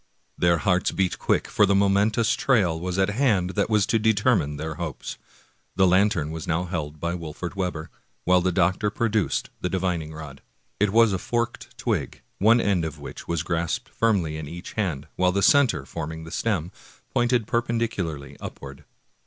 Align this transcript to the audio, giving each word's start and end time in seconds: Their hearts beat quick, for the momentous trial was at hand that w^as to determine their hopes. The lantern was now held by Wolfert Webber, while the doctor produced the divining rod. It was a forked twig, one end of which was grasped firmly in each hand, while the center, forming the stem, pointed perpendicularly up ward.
Their 0.35 0.57
hearts 0.57 0.89
beat 0.89 1.19
quick, 1.19 1.47
for 1.47 1.67
the 1.67 1.75
momentous 1.75 2.33
trial 2.33 2.79
was 2.79 2.97
at 2.97 3.11
hand 3.11 3.51
that 3.51 3.67
w^as 3.67 3.85
to 3.85 3.99
determine 3.99 4.57
their 4.57 4.73
hopes. 4.81 5.19
The 5.75 5.85
lantern 5.85 6.31
was 6.31 6.47
now 6.47 6.63
held 6.65 6.99
by 6.99 7.13
Wolfert 7.13 7.55
Webber, 7.55 7.91
while 8.23 8.41
the 8.41 8.51
doctor 8.51 8.89
produced 8.89 9.51
the 9.61 9.69
divining 9.69 10.11
rod. 10.11 10.41
It 10.79 10.89
was 10.89 11.13
a 11.13 11.19
forked 11.19 11.77
twig, 11.77 12.23
one 12.39 12.59
end 12.59 12.83
of 12.83 12.97
which 12.97 13.27
was 13.27 13.43
grasped 13.43 13.89
firmly 13.89 14.37
in 14.37 14.47
each 14.47 14.73
hand, 14.73 15.07
while 15.17 15.31
the 15.31 15.43
center, 15.43 15.85
forming 15.85 16.23
the 16.23 16.31
stem, 16.31 16.71
pointed 17.13 17.45
perpendicularly 17.45 18.37
up 18.39 18.59
ward. 18.59 18.85